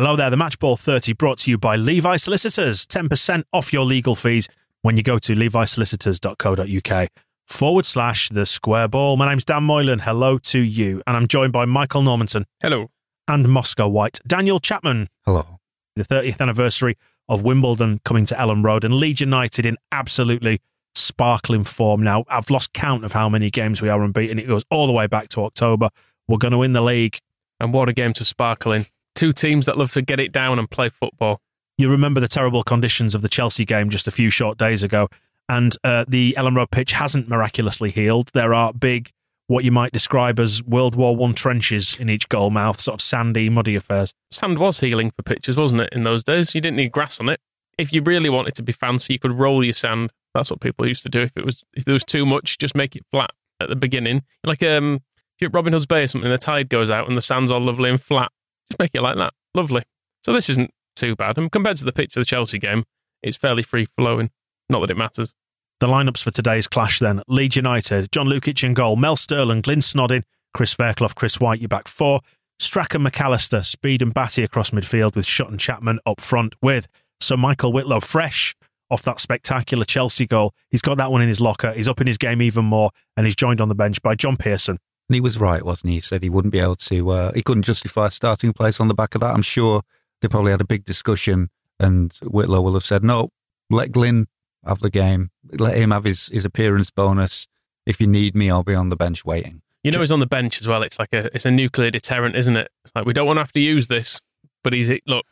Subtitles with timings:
[0.00, 2.86] Hello there, the Matchball 30 brought to you by Levi Solicitors.
[2.86, 4.48] 10% off your legal fees
[4.80, 7.08] when you go to levisolicitors.co.uk
[7.46, 9.18] forward slash the square ball.
[9.18, 9.98] My name's Dan Moylan.
[9.98, 11.02] Hello to you.
[11.06, 12.46] And I'm joined by Michael Normanton.
[12.62, 12.90] Hello.
[13.28, 14.20] And Moscow White.
[14.26, 15.10] Daniel Chapman.
[15.26, 15.60] Hello.
[15.96, 16.96] The 30th anniversary
[17.28, 20.62] of Wimbledon coming to Elland Road and Leeds United in absolutely
[20.94, 22.24] sparkling form now.
[22.26, 24.38] I've lost count of how many games we are unbeaten.
[24.38, 25.90] It goes all the way back to October.
[26.26, 27.18] We're going to win the league.
[27.60, 28.86] And what a game to sparkle in.
[29.14, 31.40] Two teams that love to get it down and play football.
[31.76, 35.08] You remember the terrible conditions of the Chelsea game just a few short days ago,
[35.48, 38.30] and uh, the Elland Road pitch hasn't miraculously healed.
[38.34, 39.10] There are big,
[39.46, 43.02] what you might describe as World War One trenches in each goal mouth, sort of
[43.02, 44.12] sandy, muddy affairs.
[44.30, 46.54] Sand was healing for pitches, wasn't it, in those days?
[46.54, 47.40] You didn't need grass on it.
[47.78, 50.12] If you really wanted to be fancy, you could roll your sand.
[50.34, 51.22] That's what people used to do.
[51.22, 54.22] If it was if there was too much, just make it flat at the beginning.
[54.44, 57.16] Like um, if you're at Robin Hood's Bay or something, the tide goes out and
[57.16, 58.30] the sand's all lovely and flat.
[58.70, 59.32] Just make it like that.
[59.54, 59.82] Lovely.
[60.24, 61.38] So this isn't too bad.
[61.38, 62.84] And compared to the pitch of the Chelsea game,
[63.22, 64.30] it's fairly free flowing.
[64.68, 65.34] Not that it matters.
[65.80, 69.80] The lineups for today's clash then Leeds United, John Lukic in goal, Mel Sterland, Glyn
[69.80, 72.20] Snodin, Chris Fairclough, Chris Whyte, your back four,
[72.58, 76.86] Strachan McAllister, Speed and Batty across midfield with Shutt and Chapman up front with
[77.20, 78.54] Sir Michael Whitlow fresh
[78.90, 80.52] off that spectacular Chelsea goal.
[80.68, 81.72] He's got that one in his locker.
[81.72, 84.36] He's up in his game even more, and he's joined on the bench by John
[84.36, 84.78] Pearson.
[85.10, 85.96] And he was right, wasn't he?
[85.96, 88.86] He said he wouldn't be able to, uh, he couldn't justify a starting place on
[88.86, 89.34] the back of that.
[89.34, 89.82] I'm sure
[90.22, 91.50] they probably had a big discussion,
[91.80, 93.32] and Whitlow will have said, no,
[93.70, 94.28] let Glyn
[94.64, 97.48] have the game, let him have his, his appearance bonus.
[97.86, 99.62] If you need me, I'll be on the bench waiting.
[99.82, 100.84] You know, he's on the bench as well.
[100.84, 102.70] It's like a it's a nuclear deterrent, isn't it?
[102.84, 104.20] It's like we don't want to have to use this,
[104.62, 105.26] but he's look.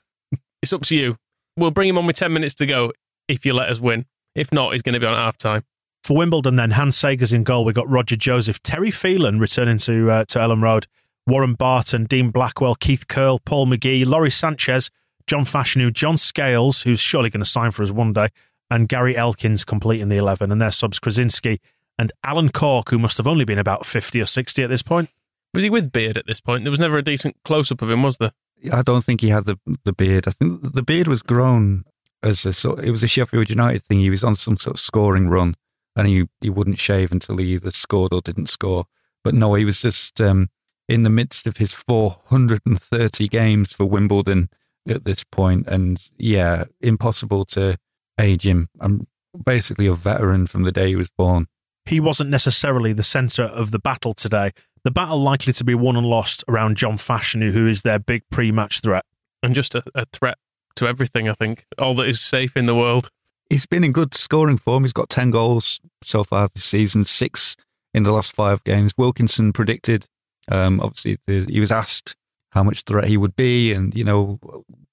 [0.61, 1.19] It's up to you.
[1.57, 2.93] We'll bring him on with ten minutes to go
[3.29, 4.07] if you let us win.
[4.35, 5.63] If not, he's going to be on half time.
[6.09, 7.67] For Wimbledon, then Hans Segers in goal.
[7.67, 10.87] We got Roger Joseph, Terry Phelan returning to uh, to Elland Road,
[11.27, 14.91] Warren Barton, Dean Blackwell, Keith Curle, Paul McGee, Lawrie Sanchez,
[15.27, 18.29] John Fashanu, John Scales, who's surely going to sign for us one day,
[18.71, 21.59] and Gary Elkins completing the eleven, and their subs Kruszynski
[21.99, 25.11] and Alan Cork, who must have only been about fifty or sixty at this point.
[25.53, 26.65] Was he with beard at this point?
[26.65, 28.33] There was never a decent close up of him, was there?
[28.73, 30.27] I don't think he had the the beard.
[30.27, 31.85] I think the beard was grown
[32.23, 32.83] as a sort.
[32.83, 33.99] It was a Sheffield United thing.
[33.99, 35.55] He was on some sort of scoring run,
[35.99, 38.87] and he he wouldn't shave until he either scored or didn't score.
[39.25, 40.49] But no, he was just um,
[40.89, 44.49] in the midst of his 430 games for Wimbledon
[44.89, 47.77] at this point, and yeah, impossible to
[48.19, 48.69] age him.
[48.81, 49.09] I'm
[49.45, 51.49] basically a veteran from the day he was born.
[51.85, 54.53] He wasn't necessarily the centre of the battle today.
[54.85, 58.23] The battle likely to be won and lost around John Fashanu, who is their big
[58.31, 59.05] pre-match threat,
[59.43, 60.39] and just a, a threat
[60.77, 61.29] to everything.
[61.29, 63.11] I think all that is safe in the world.
[63.51, 64.85] He's been in good scoring form.
[64.85, 67.57] He's got 10 goals so far this season, six
[67.95, 68.93] in the last five games.
[68.99, 70.07] Wilkinson predicted,
[70.51, 72.15] um, obviously, the, he was asked
[72.51, 74.39] how much threat he would be and, you know,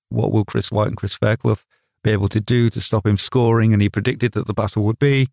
[0.09, 1.63] what will Chris Whyte and Chris Fairclough
[2.03, 3.73] be able to do to stop him scoring.
[3.73, 5.29] And he predicted that the battle would be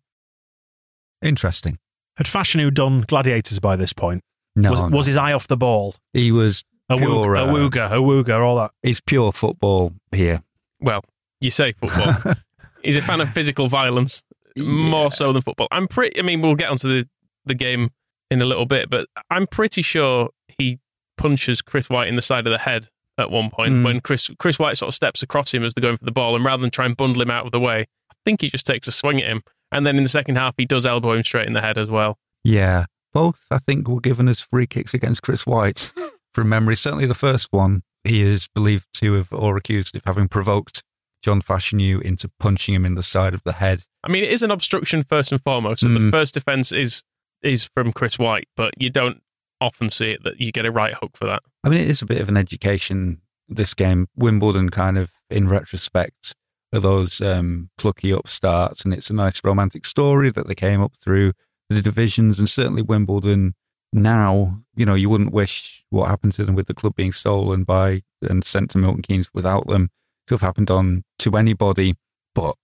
[1.21, 1.77] interesting.
[2.17, 4.23] Had Fashanu done gladiators by this point?
[4.55, 4.87] No, was, no.
[4.89, 5.95] was his eye off the ball?
[6.13, 8.71] He was A pure, uh, wooga, a wooga, all that.
[8.83, 10.43] He's pure football here.
[10.79, 11.03] Well,
[11.41, 12.35] you say football.
[12.83, 14.23] He's a fan of physical violence
[14.57, 15.67] more so than football.
[15.71, 16.19] I'm pretty.
[16.19, 17.07] I mean, we'll get onto the
[17.45, 17.89] the game
[18.31, 20.79] in a little bit, but I'm pretty sure he
[21.17, 22.87] punches Chris Whyte in the side of the head
[23.17, 23.83] at one point Mm.
[23.83, 26.35] when Chris Chris Whyte sort of steps across him as they're going for the ball,
[26.35, 27.81] and rather than try and bundle him out of the way,
[28.11, 29.41] I think he just takes a swing at him,
[29.71, 31.89] and then in the second half he does elbow him straight in the head as
[31.89, 32.17] well.
[32.43, 35.93] Yeah, both I think were given as free kicks against Chris Whyte
[36.33, 36.75] from memory.
[36.75, 40.83] Certainly the first one he is believed to have, or accused of having provoked
[41.23, 43.83] John Fashanu into punching him in the side of the head.
[44.03, 45.81] I mean, it is an obstruction first and foremost.
[45.81, 46.11] The Mm.
[46.11, 47.03] first defense is
[47.41, 49.21] is from Chris Whyte, but you don't
[49.59, 51.41] often see it that you get a right hook for that.
[51.65, 54.07] I mean, it is a bit of an education, this game.
[54.15, 56.35] Wimbledon, kind of, in retrospect,
[56.73, 60.93] are those um, plucky upstarts, and it's a nice romantic story that they came up
[60.95, 61.33] through
[61.69, 63.55] the divisions, and certainly Wimbledon
[63.91, 67.63] now, you know, you wouldn't wish what happened to them with the club being stolen
[67.63, 69.89] by and sent to Milton Keynes without them
[70.27, 71.95] to have happened on to anybody,
[72.33, 72.55] but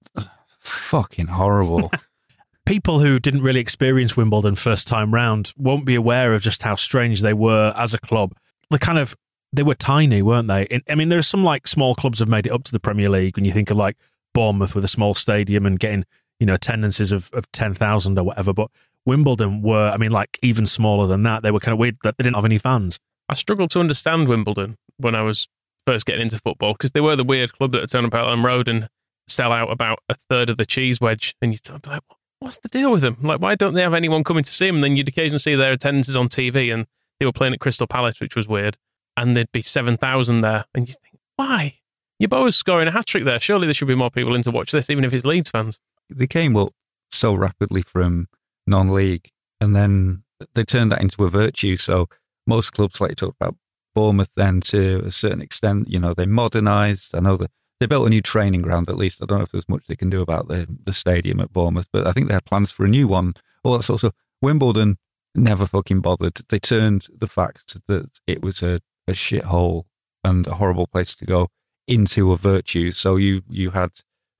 [0.59, 1.91] fucking horrible.
[2.65, 6.75] people who didn't really experience Wimbledon first time round won't be aware of just how
[6.75, 8.33] strange they were as a club.
[8.69, 9.15] They kind of
[9.51, 10.63] they were tiny, weren't they?
[10.65, 12.79] In- I mean, there are some like small clubs have made it up to the
[12.79, 13.35] Premier League.
[13.35, 13.97] When you think of like
[14.35, 16.05] Bournemouth with a small stadium and getting
[16.39, 18.69] you know attendances of of ten thousand or whatever, but
[19.05, 21.41] Wimbledon were, I mean, like even smaller than that.
[21.41, 22.99] They were kind of weird that they didn't have any fans.
[23.27, 25.47] I struggled to understand Wimbledon when I was
[25.89, 28.43] first getting into football because they were the weird club that would turn up on
[28.43, 28.87] road and
[29.27, 32.03] sell out about a third of the cheese wedge, and you'd be like,
[32.39, 33.17] "What's the deal with them?
[33.23, 35.55] Like, why don't they have anyone coming to see them?" And then you'd occasionally see
[35.55, 36.85] their attendances on TV, and
[37.19, 38.77] they were playing at Crystal Palace, which was weird,
[39.17, 41.79] and there'd be seven thousand there, and you think, "Why?
[42.19, 43.39] Your boy's scoring a hat trick there.
[43.39, 45.79] Surely there should be more people in to watch this, even if it's Leeds fans."
[46.11, 46.73] they came up
[47.11, 48.27] so rapidly from
[48.67, 51.77] non-league, and then they turned that into a virtue.
[51.77, 52.09] So
[52.45, 53.55] most clubs, like you talked about
[53.95, 57.15] Bournemouth, then to a certain extent, you know, they modernised.
[57.15, 58.89] I know that they built a new training ground.
[58.89, 61.39] At least I don't know if there's much they can do about the the stadium
[61.39, 63.33] at Bournemouth, but I think they had plans for a new one.
[63.63, 64.97] All that that's also Wimbledon
[65.35, 66.41] never fucking bothered.
[66.49, 69.83] They turned the fact that it was a, a shithole
[70.23, 71.47] and a horrible place to go
[71.87, 72.91] into a virtue.
[72.91, 73.91] So you you had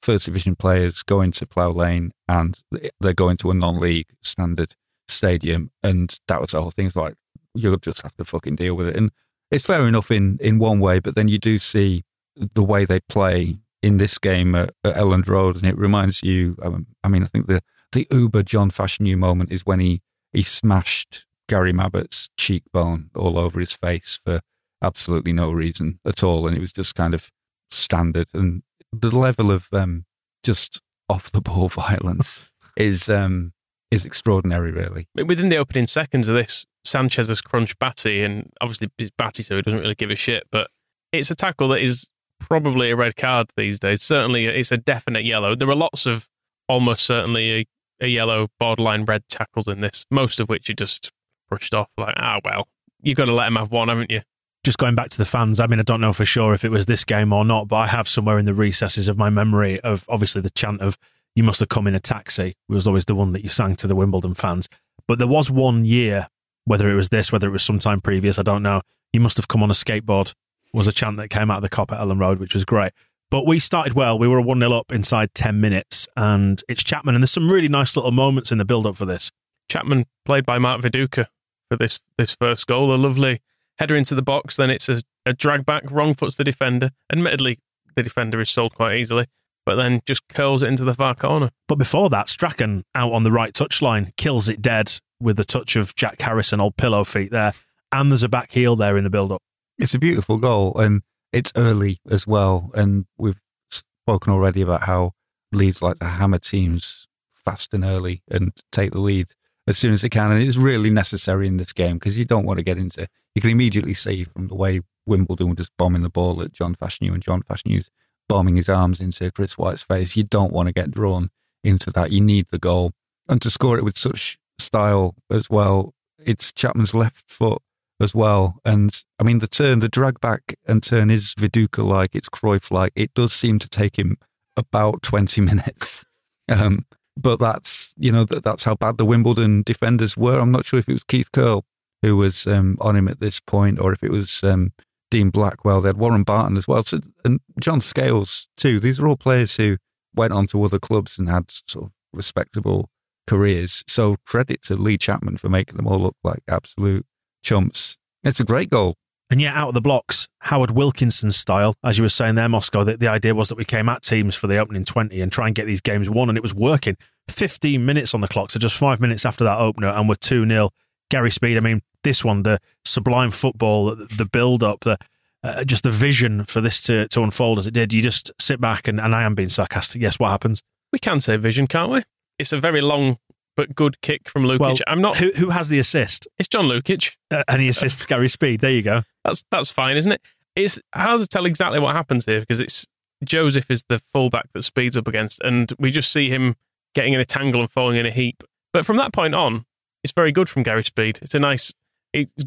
[0.02, 2.62] first division players going to Plough Lane and
[3.00, 4.76] they're going to a non-league standard
[5.08, 6.88] stadium, and that was the whole thing.
[6.88, 7.16] It's like
[7.56, 9.12] you'll just have to fucking deal with it, and
[9.52, 12.04] it's fair enough in in one way, but then you do see
[12.36, 16.58] the way they play in this game at, at Elland Road, and it reminds you.
[16.62, 17.62] Um, I mean, I think the
[17.92, 20.02] the uber John Fashanu moment is when he
[20.32, 24.42] he smashed Gary Mabbutt's cheekbone all over his face for
[24.82, 27.30] absolutely no reason at all, and it was just kind of
[27.72, 28.28] standard.
[28.34, 30.06] And the level of um,
[30.44, 33.54] just off the ball violence is um,
[33.92, 35.08] is extraordinary, really.
[35.16, 39.56] Within the opening seconds of this, Sanchez has crunched Batty, and obviously it's Batty, so
[39.56, 40.44] he doesn't really give a shit.
[40.52, 40.70] But
[41.12, 42.10] it's a tackle that is
[42.40, 44.02] probably a red card these days.
[44.02, 45.56] Certainly, it's a definite yellow.
[45.56, 46.30] There are lots of
[46.68, 47.66] almost certainly a,
[48.06, 51.12] a yellow, borderline red tackles in this, most of which are just
[51.50, 51.90] brushed off.
[51.98, 52.68] Like, ah, well,
[53.02, 54.22] you've got to let him have one, haven't you?
[54.64, 56.70] just going back to the fans, I mean, I don't know for sure if it
[56.70, 59.80] was this game or not, but I have somewhere in the recesses of my memory
[59.80, 60.98] of obviously the chant of
[61.36, 63.76] "You must have come in a taxi" It was always the one that you sang
[63.78, 64.68] to the Wimbledon fans.
[65.08, 66.28] But there was one year,
[66.66, 68.82] whether it was this, whether it was sometime previous, I don't know.
[69.14, 70.34] You must have come on a skateboard
[70.74, 72.92] was a chant that came out of the Kop at Elland Road, which was great.
[73.32, 74.18] But we started well.
[74.18, 77.16] We were one 0 up inside ten minutes, and it's Chapman.
[77.16, 79.32] And there's some really nice little moments in the build up for this.
[79.70, 81.28] Chapman, played by Mark Viduka,
[81.70, 82.94] for this this first goal.
[82.94, 83.42] A lovely
[83.78, 84.56] header into the box.
[84.56, 86.90] Then it's a, a drag back, wrong foots the defender.
[87.12, 87.60] Admittedly,
[87.96, 89.28] the defender is sold quite easily,
[89.70, 91.52] but then just curls it into the far corner.
[91.68, 95.76] But before that, Strachan out on the right touchline kills it dead with the touch
[95.76, 97.54] of Jack Harrison, old pillow feet there.
[97.92, 99.44] And there's a back heel there in the build up.
[99.78, 102.72] It's a beautiful goal, and it's early as well.
[102.74, 105.12] And we've spoken already about how
[105.52, 109.28] Leeds like to hammer teams fast and early and take the lead
[109.68, 110.32] as soon as they can.
[110.32, 113.08] And it's really necessary in this game because you don't want to get into.
[113.36, 116.74] You can immediately see from the way Wimbledon were just bombing the ball at John
[116.74, 117.92] Fashanu and John Fashanu's
[118.30, 120.16] bombing his arms into Chris Whyte's face.
[120.16, 121.32] You don't want to get drawn
[121.64, 122.14] into that.
[122.14, 122.94] You need the goal.
[123.28, 127.62] And to score it with such style as well, it's Chapman's left foot
[128.00, 128.62] as well.
[128.64, 132.72] And I mean, the turn, the drag back and turn is Viduka like, it's Cruyff
[132.72, 132.94] like.
[132.96, 134.18] It does seem to take him
[134.56, 136.06] about 20 minutes.
[136.48, 136.86] Um,
[137.18, 140.40] but that's, you know, that, that's how bad the Wimbledon defenders were.
[140.40, 141.66] I'm not sure if it was Keith Curle
[142.02, 144.72] who was um, on him at this point or if it was um,
[145.12, 145.82] Dean Blackwell.
[145.82, 146.84] They had Warren Barton as well.
[146.84, 148.80] So, and John Scales too.
[148.80, 149.78] These are all players who
[150.16, 152.90] went on to other clubs and had sort of respectable
[153.28, 153.84] careers.
[153.88, 157.06] So credit to Lee Chapman for making them all look like absolute
[157.44, 157.98] chumps.
[158.24, 158.96] It's a great goal.
[159.32, 162.84] And yet, out of the blocks, Howard Wilkinson style, as you were saying there, Moscow,
[162.84, 165.46] the, the idea was that we came at teams for the opening 20 and try
[165.46, 166.98] and get these games won, and it was working.
[167.28, 170.48] 15 minutes on the clock, so just five minutes after that opener, and we're 2
[170.48, 170.72] 0.
[171.12, 174.98] Gary Speed, I mean, this one, the sublime football, the, the build up, the
[175.42, 177.94] uh, just the vision for this to, to unfold as it did.
[177.94, 180.02] You just sit back, and, and I am being sarcastic.
[180.02, 180.62] Yes, what happens?
[180.92, 182.04] We can say vision, can't we?
[182.38, 183.20] It's a very long
[183.56, 184.60] but good kick from Lukic.
[184.60, 185.18] Well, I'm not.
[185.18, 186.28] Who, who has the assist?
[186.38, 187.16] It's John Lukic.
[187.32, 188.62] Uh, and he assists Gary Speed.
[188.62, 189.04] There you go.
[189.24, 190.22] That's that's fine, isn't it?
[190.64, 192.86] it's hard to tell exactly what happens here because it's
[193.24, 196.56] Joseph is the fullback that speeds up against, and we just see him
[196.96, 198.44] getting in a tangle and falling in a heap.
[198.72, 199.66] But from that point on,
[200.04, 201.20] it's very good from Gary Speed.
[201.22, 201.74] It's a nice,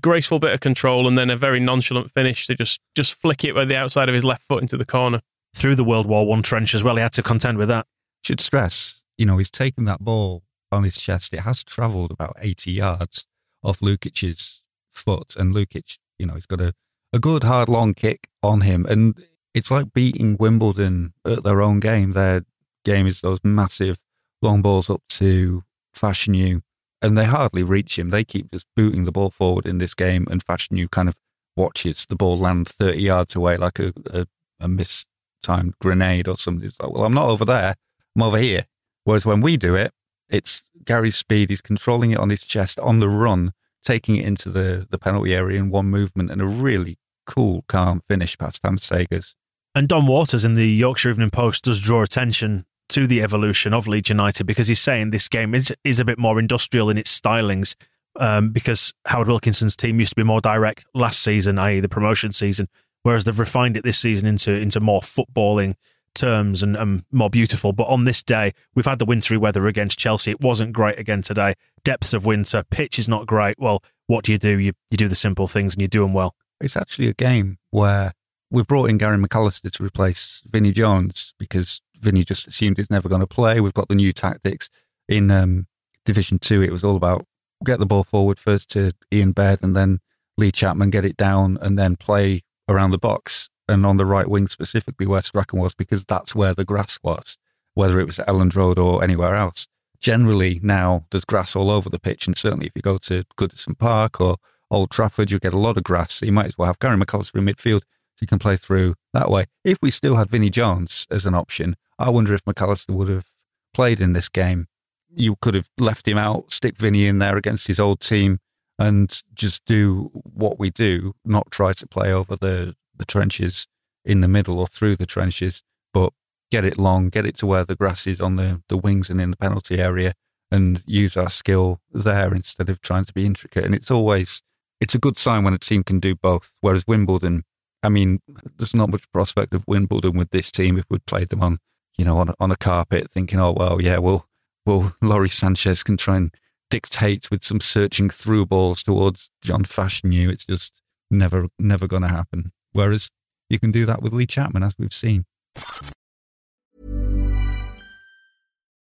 [0.01, 3.55] graceful bit of control, and then a very nonchalant finish to just just flick it
[3.55, 5.21] with the outside of his left foot into the corner.
[5.55, 7.87] Through the World War One trench as well, he had to contend with that.
[8.25, 11.35] Should stress, you know, he's taken that ball on his chest.
[11.35, 13.27] It has travelled about 80 yards
[13.63, 16.73] off Lukic's foot, and Lukic, you know, he's got a,
[17.13, 19.23] a good hard long kick on him, and
[19.55, 22.13] it's like beating Wimbledon at their own game.
[22.13, 22.43] Their
[22.85, 23.99] game is those massive
[24.41, 25.63] long balls up to
[25.95, 26.63] Fashanu,
[27.03, 28.11] and they hardly reach him.
[28.11, 31.17] They keep just booting the ball forward in this game, and Fashanu kind of
[31.57, 34.27] watches the ball land 30 yards away like a, a,
[34.61, 36.65] a mistimed grenade or something.
[36.65, 37.75] It's like, well, I'm not over there,
[38.17, 38.67] I'm over here.
[39.05, 39.93] Whereas when we do it,
[40.29, 41.51] it's Gary's speed.
[41.51, 43.53] He's controlling it on his chest on the run,
[43.85, 48.03] taking it into the, the penalty area in one movement and a really cool, calm
[48.09, 49.35] finish past Hans Segers.
[49.75, 53.89] And Don Warters in the Yorkshire Evening Post does draw attention to the evolution of
[53.89, 57.19] Leeds United because he's saying this game is is a bit more industrial in its
[57.19, 57.75] stylings.
[58.17, 62.31] Um, because Howard Wilkinson's team used to be more direct last season, i.e., the promotion
[62.33, 62.69] season,
[63.05, 65.77] whereas they've refined it this season into into more footballing
[66.15, 67.73] terms and, more beautiful.
[67.73, 70.31] But on this day, we've had the wintry weather against Chelsea.
[70.31, 71.55] It wasn't great again today.
[71.85, 73.57] Depths of winter, pitch is not great.
[73.59, 74.59] Well, what do you do?
[74.59, 76.35] You you do the simple things and you do them well.
[76.61, 78.13] It's actually a game where
[78.51, 83.09] we brought in Gary McAllister to replace Vinnie Jones because Vinny just assumed he's never
[83.09, 83.61] going to play.
[83.61, 84.69] We've got the new tactics
[85.09, 85.67] in um,
[86.05, 86.63] Division Two.
[86.63, 87.27] It was all about
[87.65, 90.01] get the ball forward first to Ian Baird and then
[90.37, 94.29] Lee Chapman, get it down and then play around the box and on the right
[94.29, 97.39] wing specifically where Strachan was because that's where the grass was,
[97.75, 99.67] whether it was Elland Road or anywhere else.
[100.01, 103.79] Generally now there's grass all over the pitch and certainly if you go to Goodison
[103.79, 104.37] Park or
[104.71, 106.15] Old Trafford, you get a lot of grass.
[106.15, 108.95] So you might as well have Gary McAllister in midfield so you can play through
[109.13, 109.45] that way.
[109.65, 113.27] If we still had Vinnie Jones as an option, I wonder if McAllister would have
[113.73, 114.67] played in this game.
[115.15, 118.39] You could have left him out, stick Vinny in there against his old team,
[118.77, 123.69] and just do what we do, not try to play over the, the trenches
[124.05, 125.63] in the middle or through the trenches,
[125.95, 126.13] but
[126.51, 129.21] get it long, get it to where the grass is on the, the wings and
[129.21, 130.13] in the penalty area,
[130.51, 133.65] and use our skill there instead of trying to be intricate.
[133.65, 134.43] And it's always
[134.81, 136.53] it's a good sign when a team can do both.
[136.61, 137.45] Whereas Wimbledon,
[137.85, 138.19] I mean,
[138.59, 141.59] there's not much prospect of Wimbledon with this team if we'd played them on
[141.97, 144.27] you know, on on a carpet, thinking, oh well, yeah, well,
[144.67, 146.35] well, Lawrie Sanchez can try and
[146.71, 150.31] dictate with some searching through balls towards John Fashanu.
[150.31, 150.81] It's just
[151.11, 152.53] never, never going to happen.
[152.73, 153.11] Whereas
[153.51, 155.25] you can do that with Lee Chapman, as we've seen.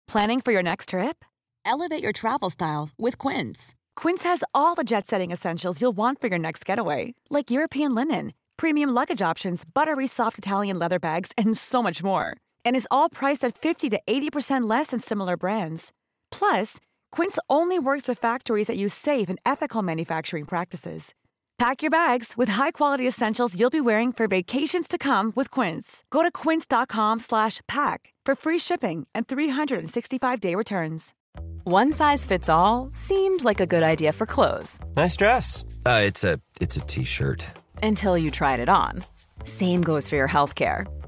[0.07, 1.23] Planning for your next trip?
[1.63, 3.75] Elevate your travel style with Quince.
[3.95, 8.33] Quince has all the jet-setting essentials you'll want for your next getaway, like European linen,
[8.57, 13.09] premium luggage options, buttery soft Italian leather bags, and so much more and is all
[13.09, 15.91] priced at 50 to 80% less than similar brands.
[16.31, 16.77] Plus,
[17.11, 21.13] Quince only works with factories that use safe and ethical manufacturing practices.
[21.57, 26.03] Pack your bags with high-quality essentials you'll be wearing for vacations to come with Quince.
[26.09, 31.13] Go to quince.com/pack for free shipping and 365-day returns.
[31.63, 34.79] One size fits all seemed like a good idea for clothes.
[34.95, 35.63] Nice dress.
[35.85, 37.45] Uh, it's a it's a t-shirt.
[37.81, 39.03] Until you tried it on.
[39.45, 40.85] Same goes for your health care.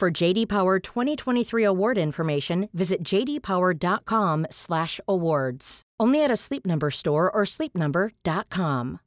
[0.00, 5.82] For JD Power 2023 award information, visit jdpower.com/awards.
[6.00, 8.98] Only at a Sleep Number store or sleepnumber.com.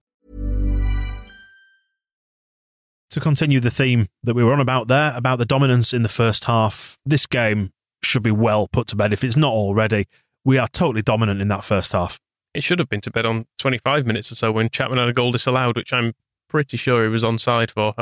[3.09, 6.09] To continue the theme that we were on about there, about the dominance in the
[6.09, 10.05] first half, this game should be well put to bed if it's not already.
[10.45, 12.17] We are totally dominant in that first half.
[12.53, 15.13] It should have been to bed on 25 minutes or so when Chapman had a
[15.13, 16.13] goal disallowed, which I'm
[16.47, 17.93] pretty sure he was onside for.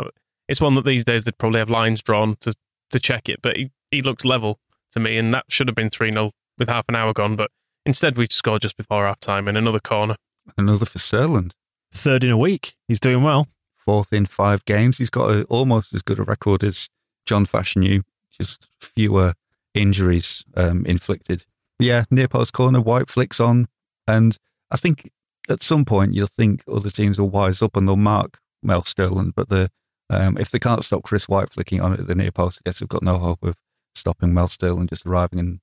[0.48, 2.54] It's one that these days they'd probably have lines drawn to
[2.96, 4.60] to check it, but he, he looks level
[4.92, 7.36] to me, and that should have been 3 0 with half an hour gone.
[7.36, 7.52] But
[7.86, 10.16] instead, we scored just before half time in another corner.
[10.58, 11.52] Another for Sterland.
[11.92, 12.76] Third in a week.
[12.88, 13.48] He's doing well.
[13.76, 14.98] Fourth in five games.
[14.98, 16.90] He's got a, almost as good a record as
[17.26, 19.34] John Fashanu, just fewer
[19.74, 21.46] injuries um, inflicted.
[21.80, 23.68] Yeah, near post corner, Whyte flicks on.
[24.08, 24.38] And
[24.72, 25.12] I think
[25.50, 29.34] at some point you'll think other teams will wise up and they'll mark Mel Sterland.
[29.36, 29.70] But the
[30.10, 32.70] um, if they can't stop Chris Whyte flicking on it at the near post, I
[32.70, 33.56] guess they've got no hope of
[33.96, 35.60] stopping Mel Sterland just arriving and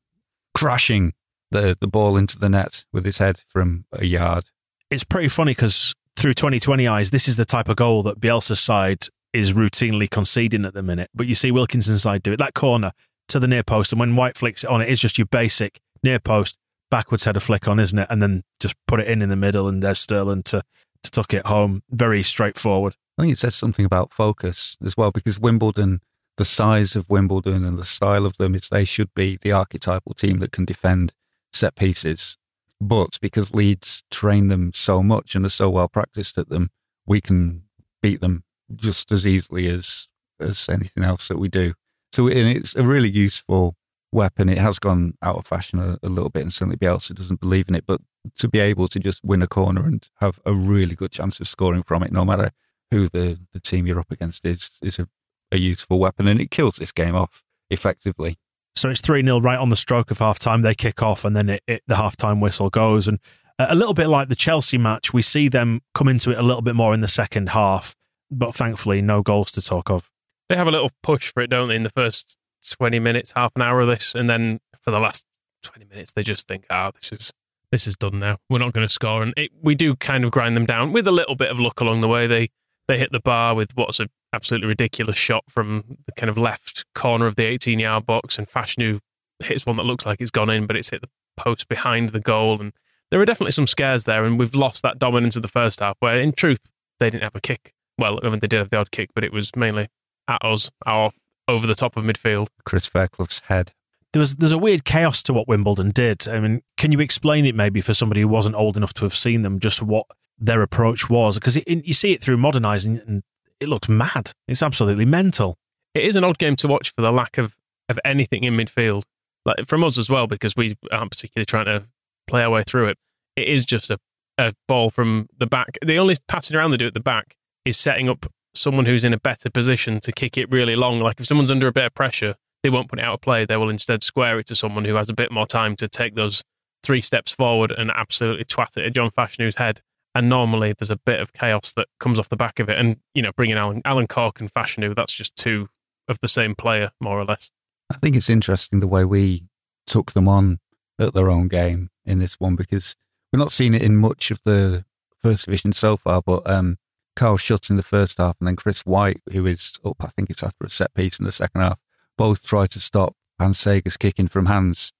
[0.55, 1.13] crashing
[1.51, 4.45] the, the ball into the net with his head from a yard.
[4.91, 8.61] It's pretty funny because through 2020 eyes, this is the type of goal that Bielsa's
[8.61, 11.11] side is routinely conceding at the minute.
[11.15, 12.39] But you see Wilkinson's side do it.
[12.39, 12.93] That corner
[13.29, 15.81] to the near post, and when Whyte flicks it on, it is just your basic
[16.03, 16.57] near post,
[16.91, 18.07] backwards header flick on, isn't it?
[18.11, 20.63] And then just put it in in the middle, and there's Sterland to,
[21.03, 21.83] to tuck it home.
[21.91, 22.97] Very straightforward.
[23.23, 26.00] I think it says something about focus as well, because Wimbledon,
[26.38, 30.12] the size of Wimbledon and the style of them, is they should be the archetypal
[30.14, 31.12] team that can defend
[31.52, 32.37] set pieces.
[32.81, 36.71] But because Leeds train them so much and are so well practiced at them,
[37.07, 37.62] we can
[38.02, 38.43] beat them
[38.75, 40.09] just as easily as
[40.41, 41.75] as anything else that we do.
[42.11, 43.76] So it's a really useful
[44.11, 44.49] weapon.
[44.49, 47.69] It has gone out of fashion a, a, little bit, and certainly Bielsa doesn't believe
[47.69, 47.85] in it.
[47.87, 48.00] But
[48.38, 51.47] to be able to just win a corner and have a really good chance of
[51.47, 52.50] scoring from it, no matter
[52.93, 55.09] who the, the team you're up against is, is a,
[55.51, 58.39] a useful weapon, and it kills this game off effectively.
[58.77, 60.63] So it's 3 0 right on the stroke of half time.
[60.63, 63.09] They kick off, and then it, it, the half time whistle goes.
[63.09, 63.19] And
[63.59, 66.63] a little bit like the Chelsea match, we see them come into it a little
[66.63, 67.95] bit more in the second half,
[68.31, 70.11] but thankfully, no goals to talk of.
[70.49, 72.37] They have a little push for it, don't they, in the first
[72.71, 74.15] 20 minutes, half an hour of this.
[74.15, 75.25] And then for the last
[75.65, 77.33] 20 minutes, they just think, ah, oh, this is.
[77.71, 78.37] This is done now.
[78.51, 81.09] We're not going to score, and it, we do kind of grind them down with
[81.09, 82.27] a little bit of luck along the way.
[82.27, 82.51] They
[82.89, 86.85] they hit the bar with what's an absolutely ridiculous shot from the kind of left
[86.95, 89.01] corner of the 18 yard box, and Fashanu
[89.41, 92.21] hits one that looks like it's gone in, but it's hit the post behind the
[92.21, 92.61] goal.
[92.61, 92.73] And
[93.11, 95.97] there are definitely some scares there, and we've lost that dominance of the first half,
[96.01, 96.61] where in truth,
[96.99, 97.75] they didn't have a kick.
[97.99, 99.89] Well, I mean, they did have the odd kick, but it was mainly
[100.28, 101.13] at us, our
[101.49, 102.49] over the top of midfield.
[102.65, 103.73] Chris Fairclough's head.
[104.13, 106.28] There was there's a weird chaos to what Wimbledon did.
[106.28, 109.15] I mean, can you explain it maybe for somebody who wasn't old enough to have
[109.15, 110.06] seen them, just what
[110.43, 111.37] their approach was?
[111.37, 113.23] Because you see it through modernising, and
[113.61, 114.33] it looks mad.
[114.49, 115.57] It's absolutely mental.
[115.95, 117.57] It is an odd game to watch for the lack of,
[117.89, 119.05] of anything in midfield,
[119.47, 121.87] like from us as well, because we aren't particularly trying to
[122.26, 122.99] play our way through it.
[123.37, 123.99] It is just a,
[124.37, 125.78] a ball from the back.
[125.85, 129.15] The only passing around they do at the back is setting up someone who's in
[129.15, 131.00] a better position to kick it really long.
[131.00, 133.45] Like if someone's under a bit of pressure, they won't put it out of play.
[133.45, 136.15] They will instead square it to someone who has a bit more time to take
[136.15, 136.43] those
[136.83, 139.81] three steps forward and absolutely twat it at John Fashanu's head.
[140.15, 142.79] And normally there's a bit of chaos that comes off the back of it.
[142.79, 145.69] And, you know, bringing Alan, Alan Cork and Fashanu, that's just two
[146.09, 147.51] of the same player, more or less.
[147.91, 149.45] I think it's interesting the way we
[149.87, 150.61] took them on
[150.99, 152.97] at their own game in this one because
[153.33, 154.85] we're not seeing it in much of the
[155.23, 156.21] first division so far.
[156.21, 156.79] But um,
[157.17, 160.31] Carl Shutt in the first half and then Chris Whyte, who is up, I think
[160.31, 161.79] it's after a set piece in the second half,
[162.17, 164.93] both tried to stop Hans Segers kicking from hands.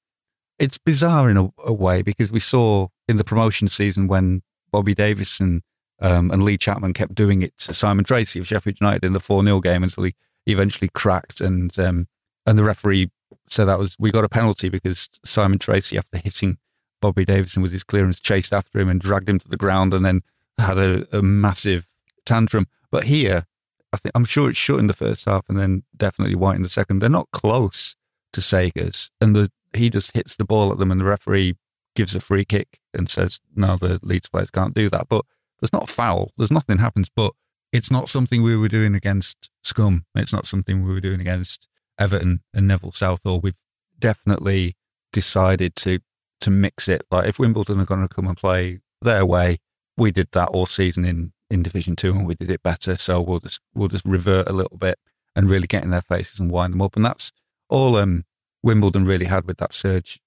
[0.59, 4.95] It's bizarre in a, a way because we saw in the promotion season when Bobby
[4.95, 5.63] Davison
[6.01, 9.21] um, and Lee Chapman kept doing it to Simon Tracey of Sheffield United in the
[9.21, 10.15] 4 0 game until he
[10.47, 11.41] eventually cracked.
[11.41, 12.09] And um,
[12.45, 13.11] and the referee
[13.49, 16.59] said that was we got a penalty because Simon Tracey, after hitting
[17.01, 20.05] Bobby Davison with his clearance, chased after him and dragged him to the ground and
[20.05, 20.23] then
[20.59, 21.87] had a, a massive
[22.27, 22.67] tantrum.
[22.91, 23.47] But here,
[23.93, 26.63] I think I'm sure it's shut in the first half and then definitely white in
[26.63, 26.99] the second.
[26.99, 27.95] They're not close
[28.33, 31.57] to Segers, and the, he just hits the ball at them, and the referee
[31.95, 35.09] gives a free kick and says, no, the Leeds players can't do that.
[35.09, 35.25] But
[35.61, 36.33] there's not foul.
[36.37, 37.09] There's nothing happens.
[37.15, 37.33] But
[37.73, 40.05] it's not something we were doing against Scum.
[40.15, 43.41] It's not something we were doing against Everton and Neville Southall.
[43.41, 43.57] We've
[43.99, 44.77] definitely
[45.13, 46.01] decided to
[46.41, 47.03] to mix it.
[47.11, 49.59] Like if Wimbledon are going to come and play their way,
[49.97, 52.97] we did that all season in in Division Two, and we did it better.
[52.97, 54.99] So we'll just we'll just revert a little bit
[55.35, 56.97] and really get in their faces and wind them up.
[56.97, 57.33] And that's
[57.69, 58.25] all um,
[58.63, 60.21] Wimbledon really had with that surge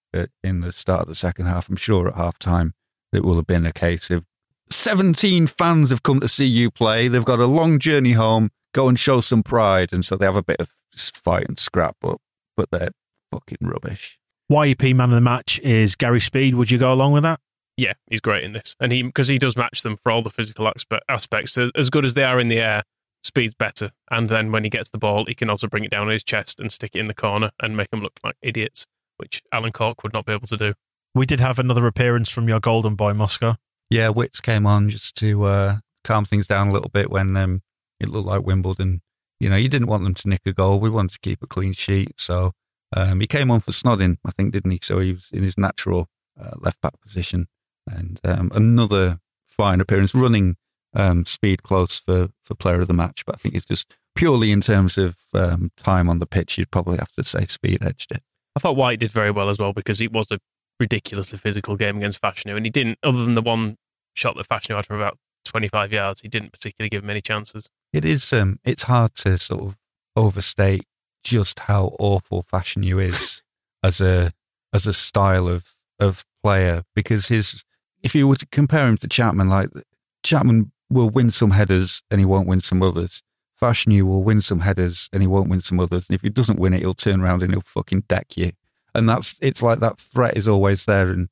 [0.44, 1.70] in the start of the second half.
[1.70, 2.74] I'm sure at half time
[3.12, 4.26] it will have been a case of
[4.70, 7.08] 17 fans have come to see you play.
[7.08, 8.50] They've got a long journey home.
[8.74, 9.94] Go and show some pride.
[9.94, 12.18] And so they have a bit of fight and scrap, but,
[12.58, 12.92] but they're
[13.32, 14.20] fucking rubbish.
[14.50, 16.56] YEP man of the match is Gary Speed.
[16.56, 17.40] Would you go along with that?
[17.78, 18.76] Yeah, he's great in this.
[18.80, 20.72] And he, because he does match them for all the physical
[21.10, 22.84] aspects, as good as they are in the air,
[23.24, 23.92] Speed's better.
[24.10, 26.24] And then when he gets the ball, he can also bring it down on his
[26.24, 28.86] chest and stick it in the corner and make them look like idiots
[29.18, 30.74] which Alan Cork would not be able to do.
[31.14, 33.56] We did have another appearance from your golden boy, Moscow.
[33.90, 37.62] Yeah, Wits came on just to uh, calm things down a little bit when um,
[38.00, 39.02] it looked like Wimbledon.
[39.40, 40.80] You know, you didn't want them to nick a goal.
[40.80, 42.14] We wanted to keep a clean sheet.
[42.18, 42.52] So
[42.96, 44.80] um, he came on for Snodin, I think, didn't he?
[44.82, 47.48] So he was in his natural uh, left back position.
[47.88, 50.56] And um, another fine appearance, running
[50.94, 53.26] um, speed close for, for player of the match.
[53.26, 56.72] But I think it's just purely in terms of um, time on the pitch, you'd
[56.72, 58.24] probably have to say speed edged it.
[58.56, 60.40] I thought Whyte did very well as well because it was a
[60.80, 63.78] ridiculously physical game against Fashanu, and he didn't, other than the one
[64.14, 67.70] shot that Fashanu had from about 25 yards, he didn't particularly give him any chances.
[67.94, 68.32] It is.
[68.34, 69.78] Um, it's hard to sort of
[70.16, 70.86] overstate
[71.24, 73.44] just how awful Fashanu is
[73.84, 74.32] as a
[74.74, 77.64] as a style of of player because his
[78.04, 79.70] if you were to compare him to Chapman, like
[80.24, 83.22] Chapman will win some headers and he won't win some others.
[83.60, 86.08] Fashanu will win some headers and he won't win some others.
[86.10, 88.52] And if he doesn't win it, he'll turn around and he'll fucking deck you.
[88.94, 91.10] And that's it's like that threat is always there.
[91.10, 91.30] And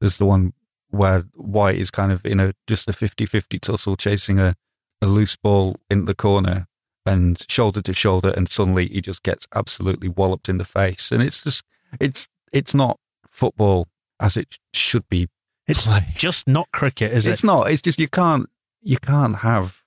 [0.00, 0.52] there's the one
[0.90, 4.56] where Whyte is kind of in a just a 50-50 tussle chasing a,
[5.02, 6.66] a loose ball in the corner
[7.04, 11.10] and shoulder to shoulder and suddenly he just gets absolutely walloped in the face.
[11.10, 11.64] And it's just
[12.00, 12.98] it's it's not
[13.30, 13.88] football
[14.20, 15.28] as it should be.
[15.66, 16.04] It's played.
[16.14, 17.30] just not cricket, is it's it?
[17.30, 17.70] It's not.
[17.70, 18.48] It's just you can't
[18.82, 19.77] you can't have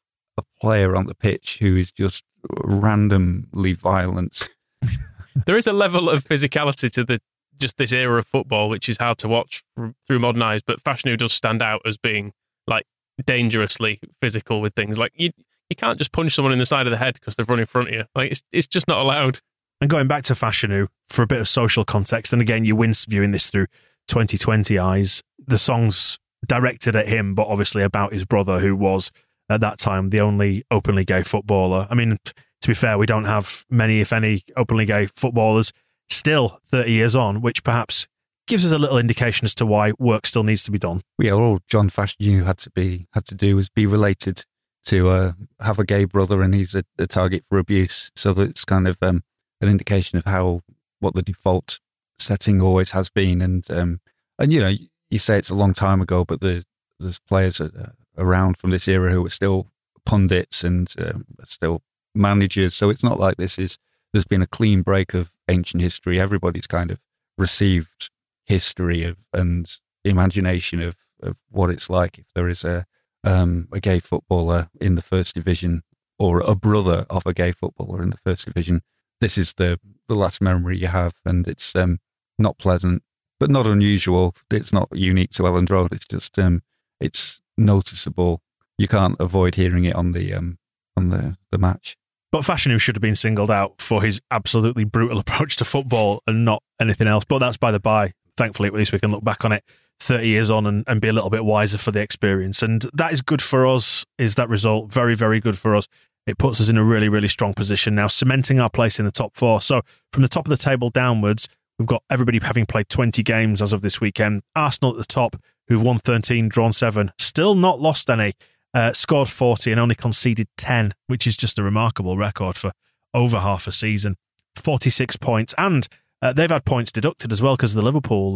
[0.61, 2.23] player on the pitch who is just
[2.63, 4.47] randomly violent.
[5.45, 7.19] there is a level of physicality to the
[7.59, 9.63] just this era of football, which is hard to watch
[10.07, 10.61] through modern eyes.
[10.61, 12.33] But Fashanu does stand out as being
[12.67, 12.85] like
[13.23, 14.97] dangerously physical with things.
[14.97, 15.31] Like you,
[15.69, 17.65] you can't just punch someone in the side of the head because they've run in
[17.65, 18.03] front of you.
[18.15, 19.39] Like it's it's just not allowed.
[19.79, 22.93] And going back to Fashanu for a bit of social context, and again, you win
[23.07, 23.67] viewing this through
[24.07, 25.23] 2020 eyes.
[25.39, 29.11] The song's directed at him, but obviously about his brother, who was
[29.51, 31.87] at that time the only openly gay footballer.
[31.89, 35.73] I mean, to be fair, we don't have many, if any, openly gay footballers
[36.09, 38.07] still 30 years on, which perhaps
[38.47, 41.01] gives us a little indication as to why work still needs to be done.
[41.17, 44.45] Yeah, all John Fashanu had to be had to do was be related
[44.85, 48.11] to uh, have a gay brother, and he's a, a target for abuse.
[48.15, 49.23] So that it's kind of um,
[49.61, 50.61] an indication of how
[50.99, 51.79] what the default
[52.19, 53.41] setting always has been.
[53.41, 54.01] And um,
[54.37, 54.73] and you know,
[55.09, 56.65] you say it's a long time ago, but the
[56.99, 59.67] there's players uh, around from this era who are still
[60.05, 61.81] pundits and um, still
[62.15, 62.75] managers.
[62.75, 63.77] So it's not like this is
[64.13, 66.19] there's been a clean break of ancient history.
[66.19, 66.99] Everybody's kind of
[67.37, 68.09] received
[68.45, 69.71] history of and
[70.03, 72.85] imagination of, of what it's like if there is a
[73.23, 75.83] um, a gay footballer in the first division
[76.17, 78.81] or a brother of a gay footballer in the first division
[79.21, 79.79] this is the,
[80.09, 81.99] the last memory you have, and it's um,
[82.37, 83.03] not pleasant,
[83.39, 84.35] but not unusual.
[84.49, 85.93] It's not unique to Elland Road.
[85.93, 86.63] It's just um,
[86.99, 88.41] it's noticeable.
[88.77, 90.57] You can't avoid hearing it on the um,
[90.97, 91.97] on the, the match.
[92.31, 96.45] But Fashanu should have been singled out for his absolutely brutal approach to football and
[96.45, 97.25] not anything else.
[97.25, 98.13] But that's by the by.
[98.37, 99.63] Thankfully, at least we can look back on it
[99.99, 102.63] 30 years on and, and be a little bit wiser for the experience.
[102.63, 104.91] And that is good for us, is that result.
[104.91, 105.87] Very, very good for us
[106.27, 109.11] it puts us in a really, really strong position now, cementing our place in the
[109.11, 109.61] top four.
[109.61, 109.81] So
[110.13, 111.47] from the top of the table downwards,
[111.79, 114.43] we've got everybody having played 20 games as of this weekend.
[114.55, 115.35] Arsenal at the top,
[115.71, 118.33] who've won 13, drawn seven, still not lost any,
[118.73, 122.71] uh, scored 40 and only conceded 10, which is just a remarkable record for
[123.13, 124.15] over half a season.
[124.55, 125.53] 46 points.
[125.57, 125.87] And
[126.21, 128.33] uh, they've had points deducted as well because of the Liverpool,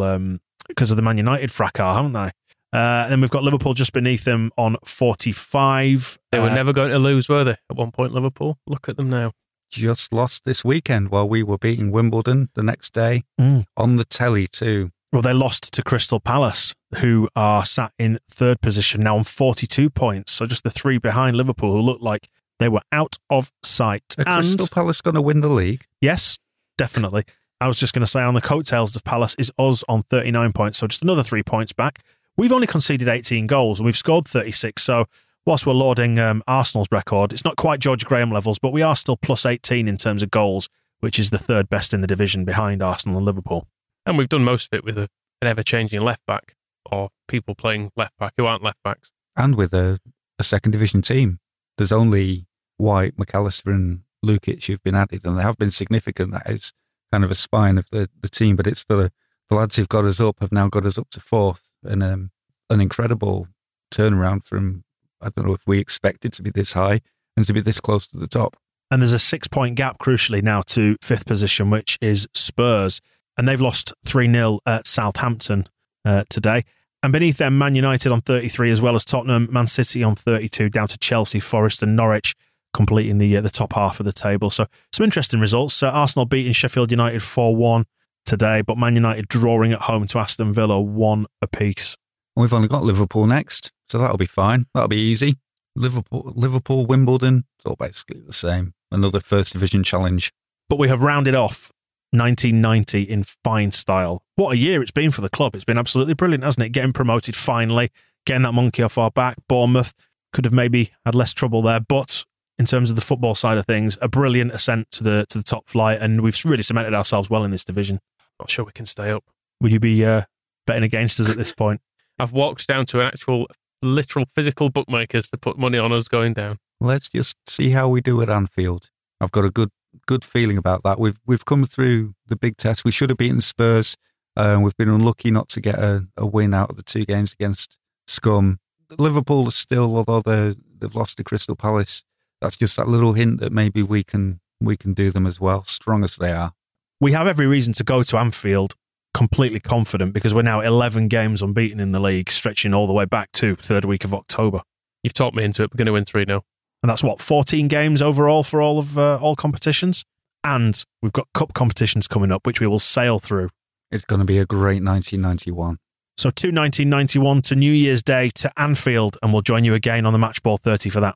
[0.67, 2.31] because um, of the Man United fracas, haven't they?
[2.73, 6.17] Uh, and then we've got Liverpool just beneath them on 45.
[6.31, 7.51] They were Uh, never going to lose, were they?
[7.69, 8.57] At one point, Liverpool.
[8.67, 9.31] Look at them now.
[9.71, 13.65] Just lost this weekend while we were beating Wimbledon the next day Mm.
[13.75, 14.91] on the telly too.
[15.15, 19.89] Well, they lost to Crystal Palace, who are sat in third position now on 42
[19.89, 20.33] points.
[20.33, 22.27] So just the three behind Liverpool, who looked like
[22.59, 24.03] they were out of sight.
[24.17, 25.85] Are and Crystal Palace going to win the league?
[26.01, 26.37] yes,
[26.77, 27.23] definitely.
[27.61, 30.51] I was just going to say on the coattails of Palace is us on 39
[30.51, 30.79] points.
[30.79, 32.03] So just another three points back.
[32.35, 34.83] We've only conceded 18 goals and we've scored 36.
[34.83, 35.05] So
[35.45, 38.97] whilst we're lauding um, Arsenal's record, it's not quite George Graham levels, but we are
[38.97, 40.67] still plus 18 in terms of goals,
[40.99, 43.65] which is the third best in the division behind Arsenal and Liverpool.
[44.05, 45.09] And we've done most of it with a,
[45.41, 46.55] an ever changing left back
[46.91, 49.11] or people playing left back who aren't left backs.
[49.35, 49.99] And with a,
[50.39, 51.39] a second division team,
[51.77, 56.31] there's only White, McAllister, and Lukic who've been added, and they have been significant.
[56.31, 56.73] That is
[57.11, 59.11] kind of a spine of the, the team, but it's the,
[59.49, 62.31] the lads who've got us up have now got us up to fourth, and um,
[62.69, 63.47] an incredible
[63.93, 64.83] turnaround from
[65.21, 67.01] I don't know if we expected to be this high
[67.37, 68.57] and to be this close to the top.
[68.91, 73.01] And there's a six point gap, crucially, now to fifth position, which is Spurs.
[73.37, 75.67] And they've lost 3 0 at Southampton
[76.05, 76.63] uh, today.
[77.03, 80.69] And beneath them, Man United on 33, as well as Tottenham, Man City on 32,
[80.69, 82.35] down to Chelsea, Forest, and Norwich,
[82.73, 84.49] completing the uh, the top half of the table.
[84.49, 85.83] So some interesting results.
[85.83, 87.85] Uh, Arsenal beating Sheffield United 4 1
[88.25, 91.95] today, but Man United drawing at home to Aston Villa 1 apiece.
[92.35, 94.65] We've only got Liverpool next, so that'll be fine.
[94.73, 95.37] That'll be easy.
[95.75, 98.73] Liverpool, Liverpool, Wimbledon, it's all basically the same.
[98.91, 100.31] Another first division challenge.
[100.69, 101.71] But we have rounded off
[102.11, 104.23] 1990 in fine style.
[104.35, 105.55] What a year it's been for the club.
[105.55, 106.69] It's been absolutely brilliant, hasn't it?
[106.69, 107.91] Getting promoted finally,
[108.25, 109.37] getting that monkey off our back.
[109.47, 109.93] Bournemouth
[110.33, 112.25] could have maybe had less trouble there, but
[112.57, 115.43] in terms of the football side of things, a brilliant ascent to the to the
[115.43, 117.99] top flight, and we've really cemented ourselves well in this division.
[118.39, 119.23] Not sure we can stay up.
[119.61, 120.23] Would you be uh,
[120.67, 121.81] betting against us at this point?
[122.19, 123.47] I've walked down to an actual,
[123.81, 126.59] literal, physical bookmakers to put money on us going down.
[126.79, 128.89] Let's just see how we do at Anfield.
[129.19, 129.69] I've got a good
[130.07, 130.99] good feeling about that.
[130.99, 132.85] We've we've come through the big test.
[132.85, 133.95] We should have beaten Spurs.
[134.37, 137.33] Uh, we've been unlucky not to get a, a win out of the two games
[137.33, 137.77] against
[138.07, 138.59] Scum.
[138.97, 142.03] Liverpool is still, although they they've lost to Crystal Palace,
[142.41, 145.63] that's just that little hint that maybe we can we can do them as well,
[145.65, 146.53] strong as they are.
[146.99, 148.75] We have every reason to go to Anfield
[149.13, 153.05] completely confident because we're now 11 games unbeaten in the league, stretching all the way
[153.05, 154.61] back to third week of October.
[155.03, 155.73] You've talked me into it.
[155.73, 156.43] We're going to win 3 0.
[156.85, 160.05] And that's what, 14 games overall for all of uh, all competitions?
[160.43, 163.49] And we've got cup competitions coming up, which we will sail through.
[163.89, 165.79] It's going to be a great 1991.
[166.15, 170.13] So, to 1991 to New Year's Day to Anfield, and we'll join you again on
[170.13, 171.15] the Match Ball 30 for that.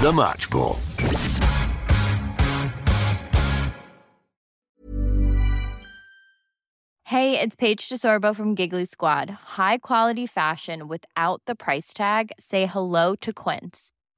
[0.00, 0.80] The Match Ball.
[7.04, 9.30] Hey, it's Paige DeSorbo from Giggly Squad.
[9.30, 12.32] High quality fashion without the price tag?
[12.40, 13.92] Say hello to Quince.